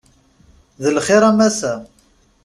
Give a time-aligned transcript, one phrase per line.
[0.81, 1.73] D lxir a Massa.